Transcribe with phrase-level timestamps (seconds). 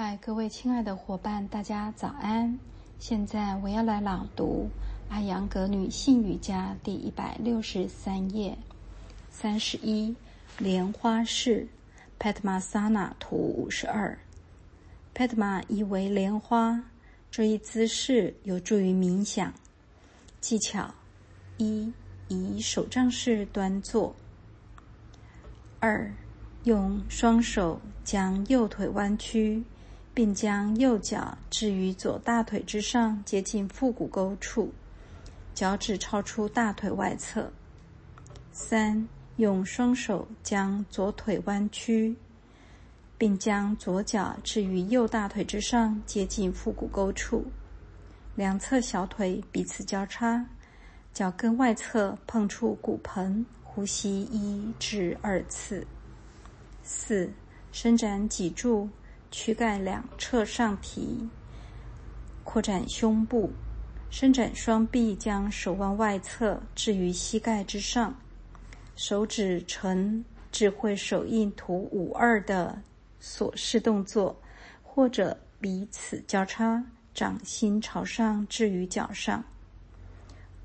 [0.00, 2.56] 嗨，各位亲爱的伙伴，大家早安！
[3.00, 4.70] 现在我要来朗读
[5.12, 8.56] 《阿扬格女性瑜伽》第一百六十三页，
[9.28, 10.14] 三十一
[10.56, 11.66] 莲花式
[12.16, 14.16] Padmasana 图五十二。
[15.12, 16.80] Padma 意为莲花，
[17.28, 19.52] 这一姿势有助于冥想。
[20.40, 20.94] 技巧
[21.56, 21.92] 一：
[22.28, 24.14] 以手杖式端坐。
[25.80, 26.08] 二。
[26.64, 29.62] 用双手将右腿弯曲，
[30.18, 34.72] 并将右脚置于左大腿之上，接近腹股沟处，
[35.54, 37.48] 脚趾超出大腿外侧。
[38.50, 39.06] 三，
[39.36, 42.16] 用双手将左腿弯曲，
[43.16, 47.44] 并将左脚置于右大腿之上，接近腹股沟处，
[48.34, 50.44] 两侧小腿彼此交叉，
[51.14, 55.86] 脚跟外侧碰触骨盆，呼吸一至二次。
[56.82, 57.30] 四，
[57.70, 58.88] 伸展脊柱，
[59.30, 61.28] 躯干两侧上提，
[62.44, 63.50] 扩展胸部，
[64.10, 68.14] 伸展双臂，将手腕外侧置于膝盖之上，
[68.96, 72.80] 手指呈智慧手印图五二的
[73.20, 74.40] 锁式动作，
[74.82, 79.44] 或者彼此交叉，掌心朝上置于脚上。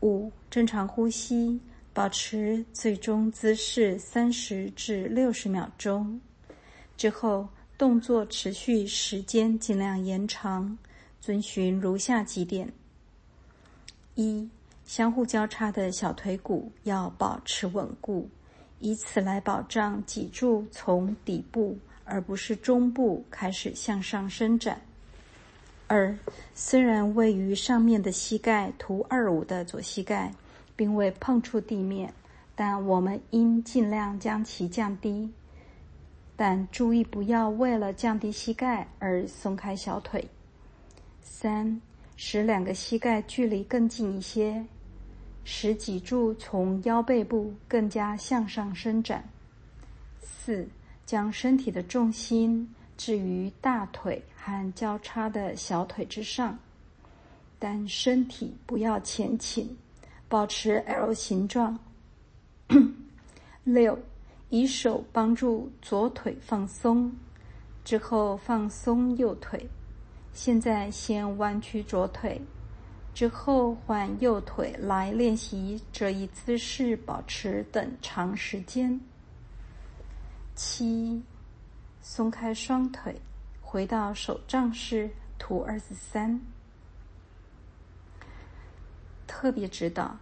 [0.00, 1.60] 五，正常呼吸。
[1.94, 6.18] 保持最终姿势三十至六十秒钟，
[6.96, 7.46] 之后
[7.82, 10.78] 动作持续时间尽量延长，
[11.20, 12.72] 遵循如下几点：
[14.14, 14.48] 一、
[14.84, 18.28] 相互交叉的小腿骨要保持稳固，
[18.78, 24.76] 以此来保障脊柱从底部而不是中部开始向上伸展；
[25.88, 26.16] 二、
[26.54, 30.32] 虽然位于上面的膝盖（图二五的左膝盖）。
[30.76, 32.14] 并未碰触地面，
[32.54, 35.28] 但我们应尽量将其降低。
[36.44, 40.28] 但注意不要为了降低膝盖而松开小腿。
[41.20, 41.80] 三，
[42.16, 44.66] 使两个膝盖距离更近一些，
[45.44, 49.22] 使脊柱从腰背部更加向上伸展。
[50.20, 50.66] 四，
[51.06, 56.58] 将身体的重心置于大腿和交叉的小腿之上，
[57.56, 59.78] 但身体不要前倾。
[60.28, 61.78] 保持 L 形状。
[63.62, 63.96] 六，
[64.52, 67.10] 以手帮助左腿放松，
[67.82, 69.66] 之后放松右腿。
[70.34, 72.38] 现在先弯曲左腿，
[73.14, 79.00] 之后换右腿来练习这一姿势，保持等长时间。
[80.54, 81.22] 七，
[82.02, 83.18] 松开双腿，
[83.62, 85.08] 回到手杖式
[85.38, 86.38] 图二十三。
[89.26, 90.14] 特别指导：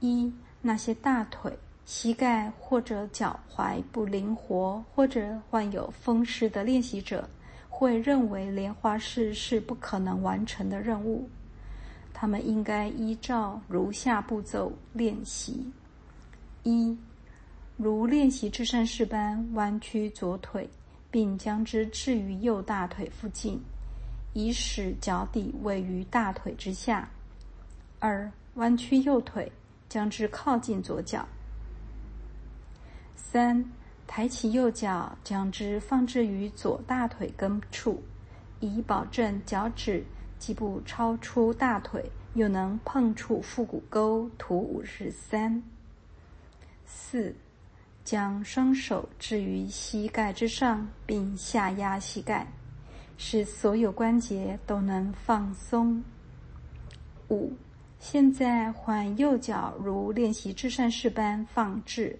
[0.00, 1.56] 一、那些大腿、
[1.92, 7.28] 膝盖或者脚踝不灵活或者患有风湿的练习者，
[7.68, 11.28] 会认为莲花式是不可能完成的任务。
[12.14, 15.68] 他们应该依照如下步骤练习：
[16.62, 16.96] 一、
[17.76, 20.70] 如练习至善式般弯曲左腿，
[21.10, 23.60] 并将之置于右大腿附近，
[24.32, 27.02] 以使脚底位于大腿之下；
[27.98, 29.50] 二、弯曲右腿，
[29.88, 31.26] 将之靠近左脚。
[33.14, 33.64] 三，
[34.06, 38.02] 抬起右脚，将之放置于左大腿根处，
[38.58, 40.04] 以保证脚趾
[40.38, 42.04] 既不超出大腿，
[42.34, 44.28] 又能碰触腹股沟。
[44.36, 45.62] 图五十三。
[46.84, 47.34] 四，
[48.04, 52.46] 将双手置于膝盖之上，并下压膝盖，
[53.16, 56.02] 使所有关节都能放松。
[57.28, 57.52] 五。
[58.00, 62.18] 现在换右脚，如练习至善式般放置；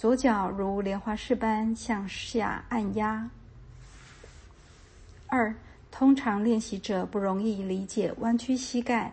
[0.00, 3.28] 左脚如莲花式般向下按压。
[5.26, 5.54] 二，
[5.90, 9.12] 通常练习者不容易理解弯曲膝盖，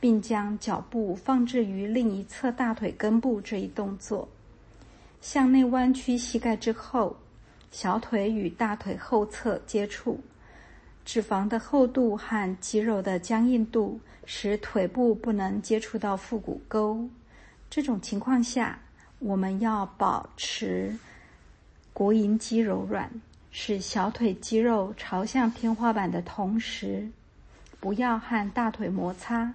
[0.00, 4.26] 并将脚部放置于另一侧大腿根部这一动作。
[5.20, 7.14] 向内弯曲膝盖之后，
[7.70, 10.18] 小腿与大腿后侧接触。
[11.04, 17.06] 脂肪的厚度和肌肉的僵硬度使腿部不能接触到腹股沟。
[17.68, 18.78] 这种情况下，
[19.24, 20.98] 我们要保持
[21.94, 23.08] 腘银肌柔软，
[23.52, 27.08] 使小腿肌肉朝向天花板的同时，
[27.78, 29.54] 不要和大腿摩擦。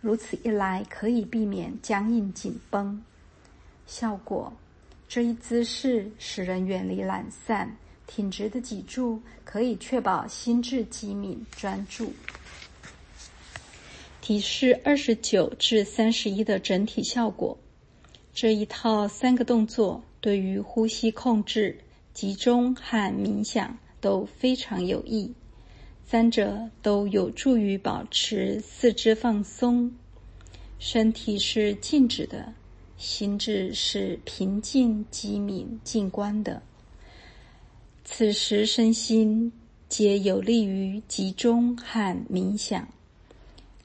[0.00, 3.02] 如此一来，可以避免僵硬紧绷。
[3.86, 4.50] 效果：
[5.06, 7.76] 这一姿势使人远离懒散。
[8.06, 12.14] 挺直的脊柱可以确保心智机敏专注。
[14.20, 17.58] 提示二十九至三十一的整体效果，
[18.36, 21.74] 这一套三个动作对于呼吸控制、
[22.12, 25.32] 集中和冥想都非常有益。
[26.04, 29.90] 三者都有助于保持四肢放松，
[30.78, 32.52] 身体是静止的，
[32.98, 36.60] 心智是平静、机敏、静观的。
[38.04, 39.50] 此时身心
[39.88, 42.86] 皆有利于集中和冥想。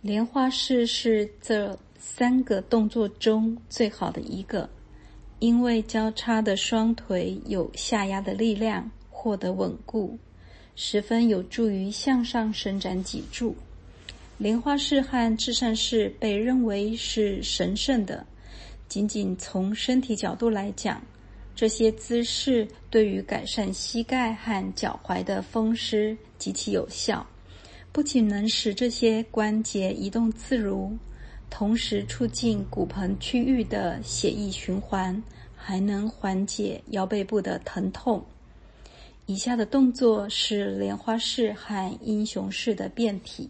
[0.01, 4.67] 莲花式是这三个动作中最好的一个，
[5.37, 10.17] 因为交叉的双腿有下压的力量，获得稳固。
[10.75, 13.55] 十分有助于向上伸展脊柱。
[14.39, 18.25] 莲花式和至善式被认为是神圣的。
[18.87, 20.99] 仅仅从身体角度来讲，
[21.55, 27.25] 这些姿势对于改善膝盖和脚踝的风湿极其有效。
[27.91, 30.97] 不仅能使这些关节移动自如，
[31.51, 35.21] 同时促进骨盆区域的血液循环，
[35.55, 38.25] 还能缓解腰背部的疼痛。
[39.27, 43.49] 以下的动作是莲花式和英雄式的变体。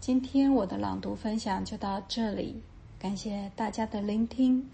[0.00, 2.60] 今天我的朗读分享就到这里，
[2.98, 4.68] 感谢大家的聆听。